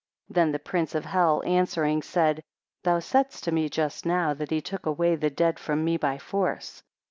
[0.29, 2.43] 11 Then the prince of hell answering, said,
[2.81, 6.17] Thou saidst to me just now, that he took away the dead from me by
[6.17, 6.81] force.